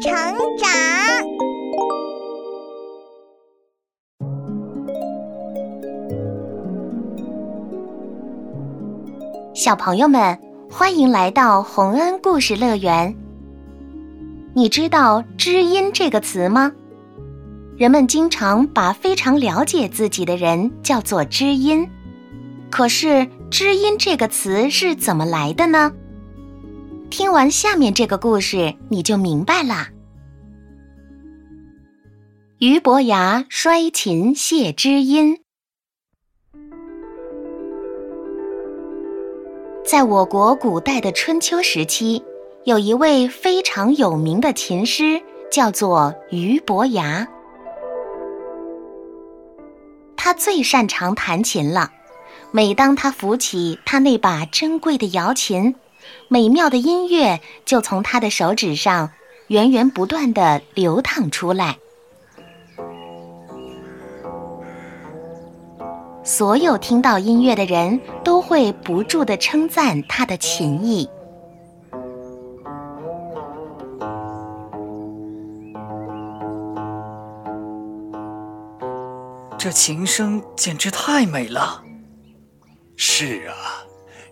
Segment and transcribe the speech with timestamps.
[0.00, 0.10] 成
[0.56, 0.70] 长。
[9.54, 10.38] 小朋友们，
[10.70, 13.14] 欢迎来到洪恩故事乐园。
[14.54, 16.72] 你知道“知音”这个词吗？
[17.76, 21.86] 人们经常把非常了解自己的人叫做知音。
[22.70, 25.92] 可是“知音”这个词是怎么来的呢？
[27.10, 29.88] 听完下面这个故事，你就明白啦。
[32.58, 35.40] 俞伯牙摔琴谢知音。
[39.84, 42.22] 在我国古代的春秋时期，
[42.64, 47.26] 有一位非常有名的琴师，叫做俞伯牙。
[50.16, 51.90] 他最擅长弹琴了。
[52.52, 55.74] 每当他扶起他那把珍贵的瑶琴，
[56.32, 59.10] 美妙的音乐就从他的手指上
[59.48, 61.76] 源源不断的流淌出来。
[66.22, 71.10] 所有听到音乐的人都会不住的称赞他的琴艺。
[79.58, 81.82] 这琴声简直太美了。
[82.94, 83.79] 是啊，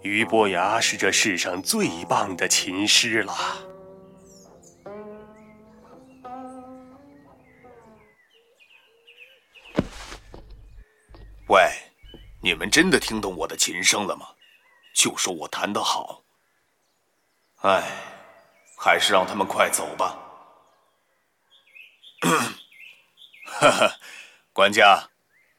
[0.03, 3.35] 俞伯牙是这世上最棒的琴师了。
[11.49, 11.71] 喂，
[12.43, 14.27] 你们真的听懂我的琴声了吗？
[14.95, 16.23] 就说我弹得好。
[17.63, 17.83] 哎，
[18.77, 20.19] 还是让他们快走吧。
[23.45, 23.97] 哈哈，
[24.53, 25.09] 管家，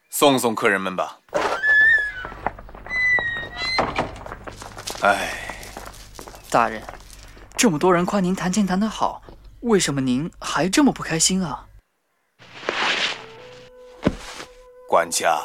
[0.09, 1.19] 送送客人们吧。
[5.01, 5.29] 哎，
[6.49, 6.83] 大人，
[7.55, 9.21] 这么多人夸您弹琴弹得好，
[9.61, 11.65] 为什么您还这么不开心啊？
[14.89, 15.39] 管家，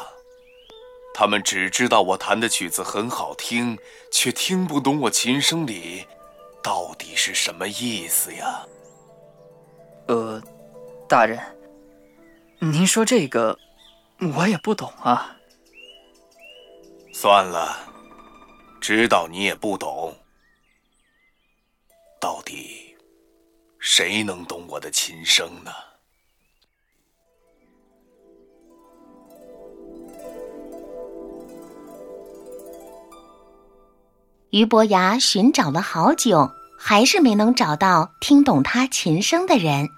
[1.13, 3.77] 他们只知道我弹的曲子很好听，
[4.11, 6.05] 却听不懂我琴声里
[6.61, 8.61] 到底是什么意思呀？
[10.09, 10.41] 呃，
[11.07, 11.39] 大人，
[12.59, 13.57] 您说这个
[14.35, 15.37] 我也不懂啊。
[17.13, 17.84] 算了。
[18.87, 20.15] 知道你也不懂，
[22.21, 22.95] 到底
[23.79, 25.71] 谁能懂我的琴声呢？
[34.51, 39.89] 俞伯牙寻找了好久，还是没能找到听懂他琴声的人。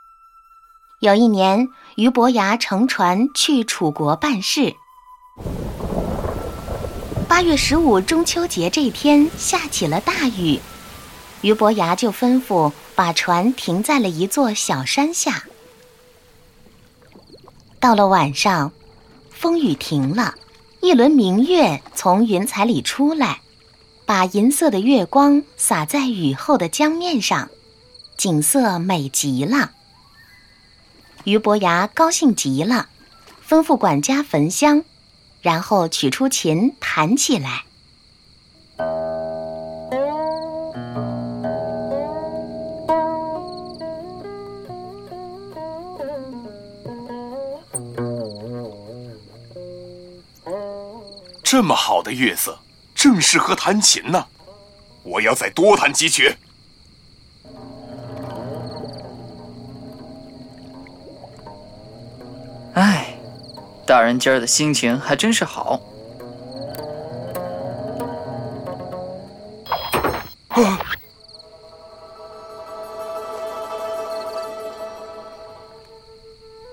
[1.01, 4.77] 有一年，俞伯牙乘船去楚国办事。
[7.37, 10.59] 八月十五中秋节这天下起了大雨，
[11.41, 15.43] 俞伯牙就吩咐把船停在了一座小山下。
[17.79, 18.71] 到了晚上，
[19.29, 20.33] 风雨停了，
[20.81, 23.41] 一轮明月从云彩里出来，
[24.03, 27.51] 把银色的月光洒在雨后的江面上，
[28.17, 29.73] 景色美极了。
[31.23, 32.89] 俞伯牙高兴极了，
[33.47, 34.83] 吩咐管家焚香。
[35.47, 37.63] 然后取出琴弹起来。
[51.41, 52.59] 这么好的月色，
[52.93, 54.25] 正适合弹琴呢。
[55.03, 56.35] 我要再多弹几曲。
[63.87, 65.79] 大人今儿的心情还真是好。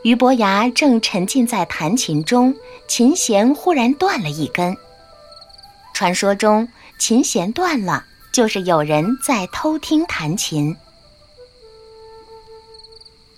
[0.02, 2.52] 俞伯牙正沉浸在弹琴中，
[2.88, 4.76] 琴弦忽然断了一根。
[5.94, 10.76] 传说中，琴弦断了，就是有人在偷听弹琴。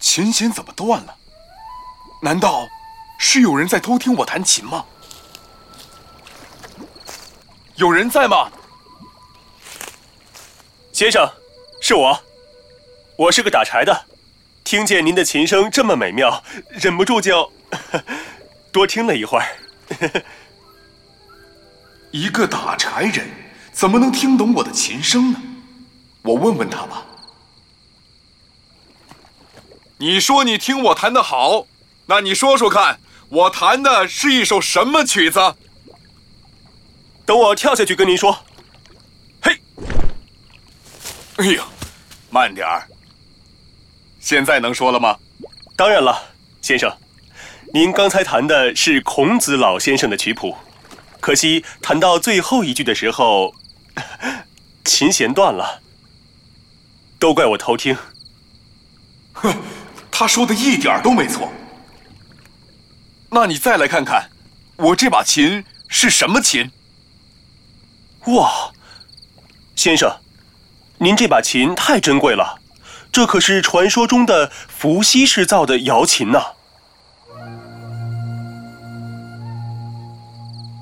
[0.00, 1.14] 琴弦怎么断了？
[2.22, 2.66] 难道？
[3.18, 4.84] 是有人在偷听我弹琴吗？
[7.76, 8.50] 有人在吗？
[10.92, 11.30] 先生，
[11.82, 12.18] 是我，
[13.16, 14.06] 我是个打柴的，
[14.64, 17.52] 听见您的琴声这么美妙，忍不住就
[18.72, 19.46] 多听了一会儿。
[22.12, 23.28] 一个打柴人
[23.72, 25.42] 怎么能听懂我的琴声呢？
[26.22, 27.04] 我问问他吧。
[29.98, 31.66] 你说你听我弹的好，
[32.06, 33.00] 那你说说看。
[33.28, 35.40] 我弹的是一首什么曲子？
[37.24, 38.38] 等我跳下去跟您说。
[39.42, 39.60] 嘿，
[41.36, 41.64] 哎呀，
[42.30, 42.86] 慢点儿！
[44.20, 45.18] 现在能说了吗？
[45.76, 46.96] 当然了，先生，
[47.74, 50.56] 您刚才弹的是孔子老先生的曲谱，
[51.20, 53.54] 可惜弹到最后一句的时候，
[54.84, 55.82] 琴弦断了，
[57.18, 57.96] 都怪我偷听。
[59.32, 59.52] 哼，
[60.12, 61.50] 他说的一点都没错。
[63.38, 64.30] 那你再来看看，
[64.76, 66.70] 我这把琴是什么琴？
[68.28, 68.72] 哇，
[69.74, 70.10] 先生，
[70.96, 72.58] 您这把琴太珍贵了，
[73.12, 76.40] 这可是传说中的伏羲氏造的瑶琴呢。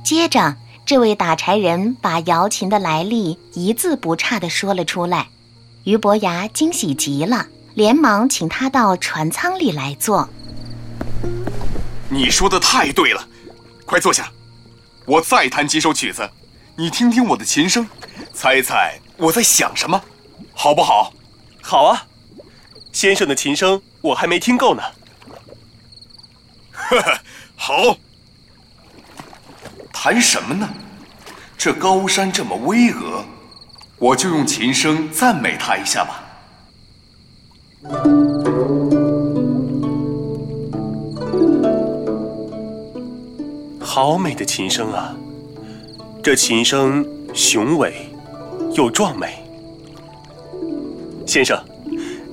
[0.04, 0.54] 接着，
[0.86, 5.26] 这位打柴人把瑶琴的来历一字不差的说了出来，
[5.82, 10.30] 俞伯牙惊喜极了，连忙请他到船舱里来坐。
[12.14, 13.28] 你说的太对了，
[13.84, 14.30] 快坐下，
[15.04, 16.30] 我再弹几首曲子，
[16.76, 17.88] 你听听我的琴声，
[18.32, 20.00] 猜猜我在想什么，
[20.52, 21.12] 好不好？
[21.60, 22.06] 好啊，
[22.92, 24.82] 先生的琴声我还没听够呢。
[26.70, 27.18] 呵呵，
[27.56, 27.96] 好，
[29.92, 30.72] 弹什么呢？
[31.58, 33.24] 这高山这么巍峨，
[33.98, 36.22] 我就用琴声赞美它一下吧。
[43.94, 45.14] 好美的琴声啊！
[46.20, 48.08] 这琴声雄伟
[48.74, 49.38] 又壮美。
[51.24, 51.64] 先生，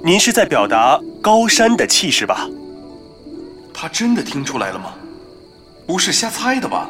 [0.04, 2.50] 您是在表达高山的气势吧？
[3.72, 4.96] 他真的听出来了吗？
[5.86, 6.90] 不是瞎猜的吧？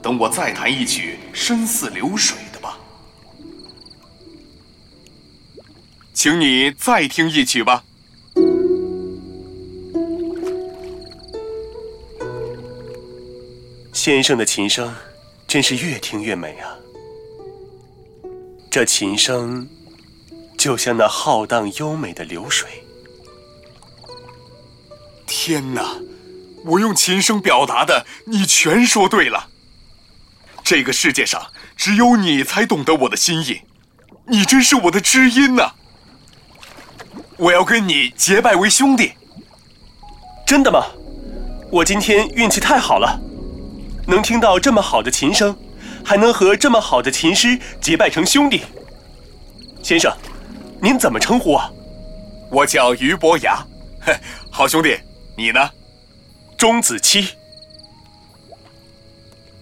[0.00, 2.78] 等我再弹一曲声似流水的吧。
[6.14, 7.84] 请你再听一曲吧。
[14.04, 14.94] 先生的琴声
[15.48, 16.76] 真是越听越美啊！
[18.70, 19.66] 这琴声
[20.58, 22.84] 就像那浩荡优美的流水。
[25.26, 25.96] 天哪，
[26.66, 29.48] 我用琴声表达的，你全说对了。
[30.62, 31.42] 这个世界上
[31.74, 33.62] 只有你才懂得我的心意，
[34.26, 35.72] 你真是我的知音呐！
[37.38, 39.12] 我要跟你结拜为兄弟。
[40.46, 40.84] 真的吗？
[41.72, 43.18] 我今天运气太好了。
[44.06, 45.56] 能听到这么好的琴声，
[46.04, 48.62] 还能和这么好的琴师结拜成兄弟。
[49.82, 50.12] 先生，
[50.80, 51.70] 您怎么称呼啊？
[52.50, 53.64] 我叫俞伯牙，
[54.50, 54.96] 好兄弟，
[55.36, 55.70] 你呢？
[56.56, 57.28] 钟子期。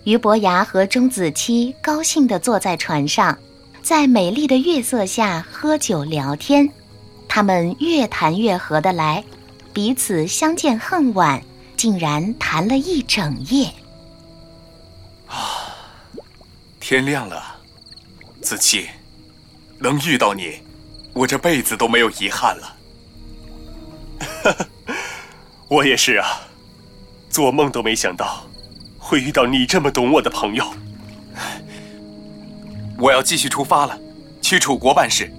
[0.05, 3.39] 俞伯牙和钟子期高兴地坐在船上，
[3.83, 6.69] 在美丽的月色下喝酒聊天。
[7.29, 9.25] 他们越谈越合得来，
[9.73, 11.43] 彼此相见恨晚，
[11.77, 13.73] 竟然谈了一整夜。
[16.93, 17.43] 天亮了，
[18.43, 18.89] 子期，
[19.79, 20.61] 能遇到你，
[21.15, 22.77] 我这辈子都没有遗憾了。
[25.69, 26.43] 我也是啊，
[27.31, 28.47] 做梦都没想到
[28.99, 30.71] 会遇到你这么懂我的朋友。
[32.99, 33.99] 我要继续出发了，
[34.43, 35.33] 去楚国办事。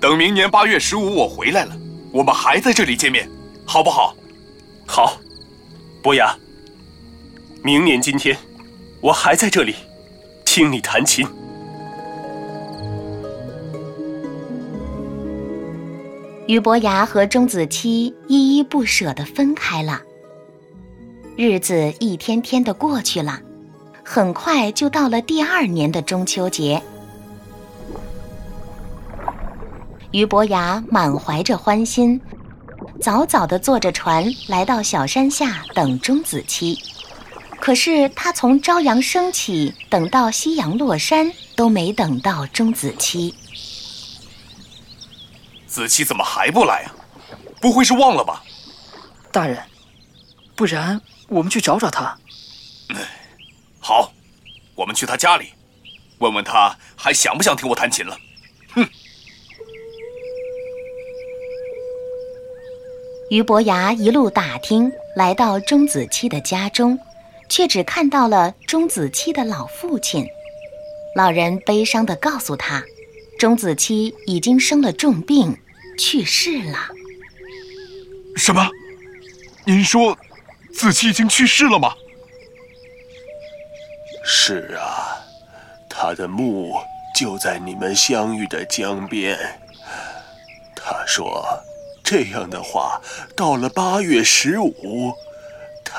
[0.00, 1.76] 等明年八月十五我回来了，
[2.10, 3.30] 我们还在这里见面，
[3.64, 4.16] 好不好？
[4.84, 5.16] 好，
[6.02, 6.36] 伯牙，
[7.62, 8.36] 明年今天。
[9.00, 9.76] 我还在这里，
[10.50, 11.26] 听你弹琴。
[16.46, 20.00] 俞伯牙和钟子期依依不舍的分开了。
[21.36, 23.38] 日子一天天的过去了，
[24.02, 26.82] 很快就到了第二年的中秋节。
[30.12, 32.18] 俞伯牙满怀着欢心，
[33.02, 36.76] 早早的坐着船来到小山下等钟子期。
[37.68, 43.34] 可是他从朝阳升起，等到夕阳落山，都没等到钟子期。
[45.66, 46.96] 子期怎么还不来啊？
[47.60, 48.42] 不会是忘了吧？
[49.30, 49.62] 大人，
[50.56, 50.98] 不然
[51.28, 52.16] 我们去找找他。
[53.78, 54.14] 好，
[54.74, 55.52] 我们去他家里，
[56.20, 58.18] 问问他还想不想听我弹琴了。
[58.72, 58.88] 哼！
[63.28, 66.98] 俞伯牙一路打听，来到钟子期的家中。
[67.48, 70.26] 却只看到了钟子期的老父亲，
[71.14, 72.84] 老人悲伤地告诉他，
[73.38, 75.56] 钟子期已经生了重病，
[75.98, 76.88] 去世了。
[78.36, 78.68] 什么？
[79.64, 80.16] 您说，
[80.72, 81.94] 子期已经去世了吗？
[84.24, 85.18] 是啊，
[85.88, 86.74] 他的墓
[87.18, 89.38] 就在你们相遇的江边。
[90.76, 91.44] 他说，
[92.04, 93.00] 这样的话，
[93.34, 95.12] 到了八月十五。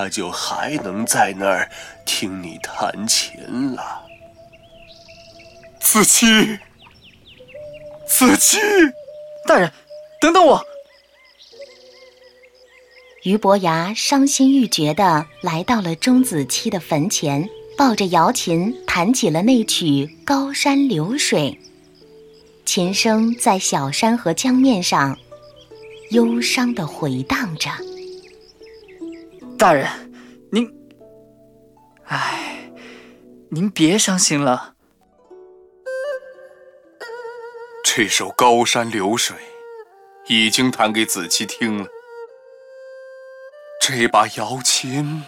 [0.02, 1.70] 他就还能在那儿
[2.06, 4.02] 听你弹琴了，
[5.82, 6.58] 子期，
[8.08, 8.58] 子期，
[9.46, 9.70] 大人，
[10.22, 10.64] 等等我！
[13.24, 19.86] 俞伯牙伤心欲绝的来到了钟子期的坟前，抱着瑶琴弹起了那曲
[20.24, 21.60] 《高山流水》。
[22.66, 25.20] 琴声在小山和江面上
[26.12, 27.70] 忧伤的回荡着。
[29.60, 29.86] 大人，
[30.54, 30.74] 您，
[32.06, 32.72] 哎，
[33.52, 34.74] 您别伤心了。
[37.84, 39.36] 这首《高山流水》
[40.28, 41.90] 已经弹给子期听了。
[43.82, 45.26] 这把瑶琴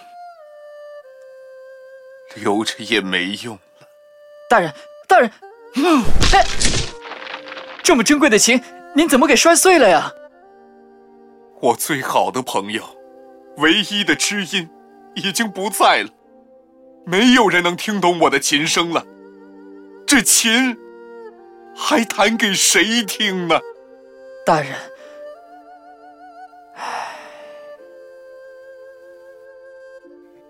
[2.36, 3.88] 留着也没用了。
[4.50, 4.74] 大人，
[5.10, 5.30] 大人，
[5.76, 6.02] 嗯，
[6.34, 6.46] 哎，
[7.84, 8.64] 这么珍贵的琴，
[8.96, 10.10] 您怎么给摔碎了呀？
[11.60, 12.82] 我最好的朋友，
[13.58, 14.70] 唯一的知音，
[15.16, 16.10] 已经不在了，
[17.06, 19.06] 没有人能听懂我的琴声了。
[20.08, 20.78] 这琴
[21.76, 23.60] 还弹给谁听呢？
[24.46, 24.74] 大人。
[26.76, 27.16] 唉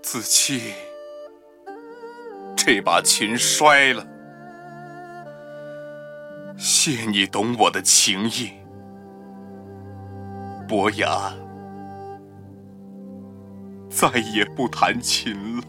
[0.02, 0.74] 子期，
[2.56, 4.06] 这把琴摔了，
[6.58, 8.52] 谢你懂我的情意。
[10.68, 11.34] 伯牙
[14.02, 15.64] 再也不弹琴了。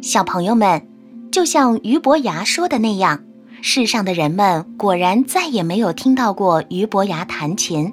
[0.00, 0.88] 小朋友们，
[1.30, 3.22] 就像俞伯牙说的那样。
[3.60, 7.92] 世上的人们果然再也没有听到过俞伯牙弹琴，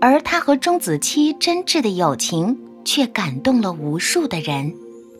[0.00, 4.72] 而他和钟子期真挚的友情却感动了无数的人。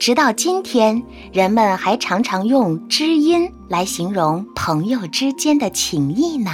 [0.04, 6.50] 直到今天，人们还常常用知音来形容朋友之间的情谊呢。